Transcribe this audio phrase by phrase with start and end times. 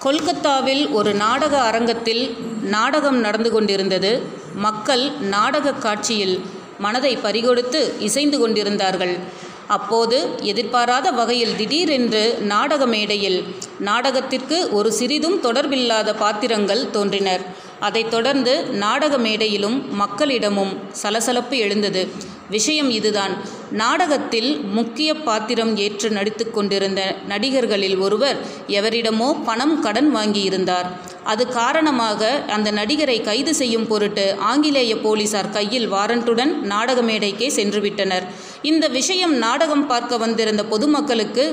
[0.00, 4.22] கொல்கத்தாவில் ஒரு நாடக அரங்கத்தில் நாடகம் நடந்து கொண்டிருந்தது.
[4.54, 6.40] மக்கள் நாடகக் காட்சியில்
[6.78, 9.18] மனதை பறிகொடுத்து இசைந்து கொண்டிருந்தார்கள்.
[9.66, 17.40] அப்போது எதிர்பாராத வகையில் திடீரென்று நாடக மேடையில் நாடகத்திற்கு ஒரு சிறிதும் தொடர்பில்லாத பாத்திரங்கள் தோன்றினர்.
[17.80, 22.08] அதைத் தொடர்ந்து நாடக மேடையிலும் மக்களிடமும் சலசலப்பு எழுந்தது.
[22.54, 23.32] விஷயம் இதுதான்.
[23.80, 27.00] நாடகத்தில் முக்கிய பாத்திரம் ஏற்று நடித்து கொண்டிருந்த
[27.32, 28.38] நடிகர்களில் ஒருவர்
[28.78, 30.88] எவரிடமோ பணம் கடன் வாங்கியிருந்தார்.
[31.32, 38.26] அது காரணமாக அந்த நடிகரை கைது செய்யும் பொருட்டு ஆங்கிலேய போலீசார் கையில் வாரண்டுடன் நாடக மேடைக்கே சென்றுவிட்டனர்.
[38.70, 41.46] இந்த விஷயம் நாடகம் பார்க்க வந்திருந்த பொதுமக்களுக்கு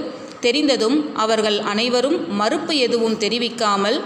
[0.46, 3.98] தெரிந்ததும் அவர்கள் அனைவரும் மறுப்பு எதுவும் தெரிவிக்காமல்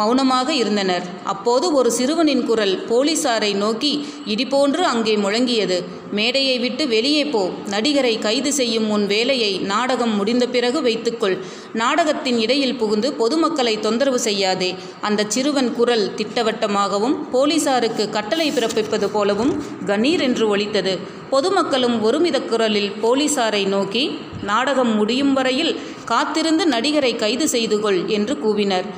[0.00, 1.04] மௌனமாக இருந்தனர்.
[1.32, 3.92] அப்போது ஒரு சிறுவனின் குரல் போலீசாரை நோக்கி
[4.34, 5.78] இடிபோன்று அங்கே முழங்கியது.
[6.18, 7.42] மேடையை விட்டு வெளியே போ.
[7.74, 11.36] நடிகரை கைது செய்யும் உன் வேலையை நாடகம் முடிந்த பிறகு வைத்துக்கொள்.
[11.72, 19.52] நாடகத்தின் இடையில் புகுந்து பொதுமக்களை தொந்தரவு செய்யாதே அந்த சிறுவன் குரல் திட்டவட்டமாகவும் போலீசாருக்கு கட்டளை பிறப்பிப்பது போலவும்
[19.86, 20.94] கணீர் என்று ஒலித்தது.
[21.30, 24.04] பொதுமக்களும் ஒருமித குரலில் போலீசாரை நோக்கி
[24.42, 25.72] நாடகம் முடியும் வரையில்
[26.04, 28.88] காத்திருந்து நடிகரை கைது செய்து கொள் என்று கூவினர்.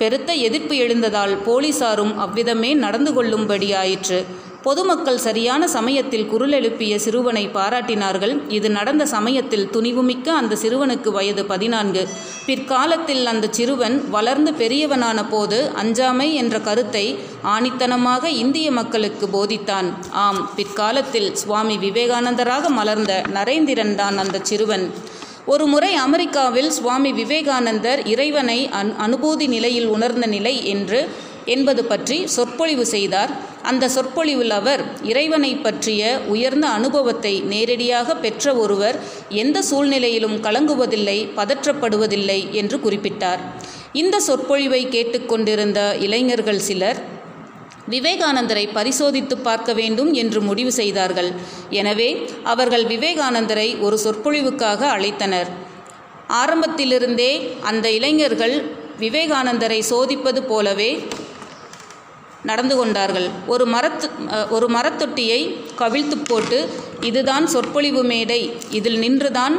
[0.00, 4.20] பெருத்த எதிர்ப்பு எழுந்ததால் போலீசாரும் அவ்விதமே நடந்து கொள்ளும்படியாயிற்று.
[4.66, 8.34] பொதுமக்கள் சரியான சமயத்தில் குரல் எழுப்பிய சிறுவனை பாராட்டினார்கள்.
[8.48, 12.02] இது நடந்த சமயத்தில் துணிவுமிக்க அந்த சிறுவனுக்கு வயது பதினான்கு.
[12.46, 17.06] பிற்காலத்தில் அந்த சிறுவன் வளர்ந்து பெரியவனான போது அஞ்சாமை என்ற கருத்தை
[17.54, 19.90] ஆணித்தனமாக இந்திய மக்களுக்கு போதித்தான்.
[20.24, 24.86] ஆம் பிற்காலத்தில் சுவாமி விவேகானந்தராக மலர்ந்த நரேந்திரன் தான் அந்த சிறுவன்.
[25.52, 31.00] ஒரு முறை அமெரிக்காவில் சுவாமி விவேகானந்தர் இறைவனை அன் அனுபூதி நிலையில் உணர்ந்த நிலை என்று
[31.54, 33.30] என்பது பற்றி சொற்பொழிவு செய்தார்.
[33.70, 36.02] அந்த சொற்பொழிவில் அவர் இறைவனை பற்றிய
[36.34, 38.98] உயர்ந்த அனுபவத்தை நேரடியாக பெற்ற ஒருவர்
[39.42, 43.42] எந்த சூழ்நிலையிலும் கலங்குவதில்லை பதற்றப்படுவதில்லை என்று குறிப்பிட்டார்.
[44.02, 47.00] இந்த சொற்பொழிவை கேட்டுக்கொண்டிருந்த இளைஞர்கள் சிலர்
[47.94, 51.30] விவேகானந்தரை பரிசோதித்து பார்க்க வேண்டும் என்று முடிவு செய்தார்கள்.
[51.80, 52.10] எனவே
[52.52, 55.50] அவர்கள் விவேகானந்தரை ஒரு சொற்பொழிவுக்காக அழைத்தனர்.
[56.42, 57.32] ஆரம்பத்திலிருந்தே
[57.70, 58.56] அந்த இளைஞர்கள்
[59.04, 60.90] விவேகானந்தரை சோதிப்பது போலவே
[62.48, 63.26] நடந்து கொண்டார்கள்.
[63.52, 64.06] ஒரு மரத்து
[64.56, 65.40] ஒரு மரத்தொட்டியை
[65.80, 66.58] கவிழ்த்து போட்டு
[67.08, 68.40] இதுதான் சொற்பொழிவு மேடை.
[68.78, 69.56] இதில் நின்றுதான்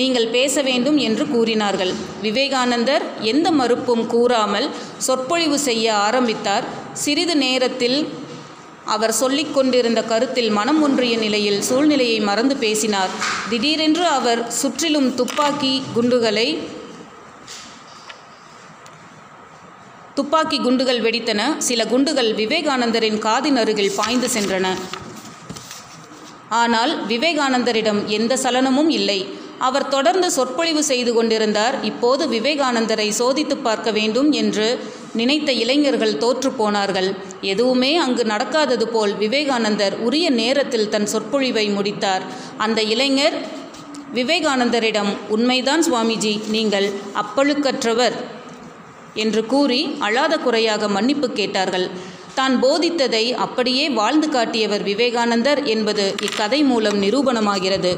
[0.00, 1.92] நீங்கள் பேச வேண்டும் என்று கூறினார்கள்.
[2.22, 4.68] விவேகானந்தர் எந்த மறுப்பும் கூறாமல்
[5.06, 6.64] சொற்பொழிவு செய்ய ஆரம்பித்தார்.
[7.04, 7.98] சிறிது நேரத்தில்
[8.94, 13.14] அவர் சொல்லிக் கொண்டிருந்த கருத்தில் மனம் ஒன்றிய நிலையில் சூழ்நிலையை மறந்து பேசினார்.
[13.50, 16.48] திடீரென்று அவர் சுற்றிலும் துப்பாக்கி குண்டுகளை
[20.14, 21.40] துப்பாக்கி குண்டுகள் வெடித்தன.
[21.58, 24.66] சில குண்டுகள் விவேகானந்தரின் காதின் அருகில் பாய்ந்து சென்றன.
[26.48, 29.20] ஆனால் விவேகானந்தரிடம் எந்த சலனமும் இல்லை.
[29.66, 31.76] அவர் தொடர்ந்து சொற்பொழிவு செய்து கொண்டிருந்தார்.
[31.90, 34.68] இப்போது விவேகானந்தரை சோதித்து பார்க்க வேண்டும் என்று
[35.20, 37.08] நினைத்த இளைஞர்கள் தோற்றுப்போனார்கள்
[37.52, 42.24] எதுவுமே அங்கு நடக்காதது போல் விவேகானந்தர் உரிய நேரத்தில் தன் சொற்பொழிவை முடித்தார்.
[42.56, 43.36] அந்த இளைஞர்
[44.18, 46.88] விவேகானந்தரிடம் உண்மைதான் சுவாமிஜி நீங்கள்
[47.22, 48.16] அப்பழுக்கற்றவர்
[49.24, 51.88] என்று கூறி அழாத குறையாக மன்னிப்பு கேட்டார்கள்.
[52.38, 57.92] தான் போதித்ததை அப்படியே வாழ்ந்து காட்டியவர் விவேகானந்தர் என்பது இக்கதை மூலம் நிரூபணமாகிறது.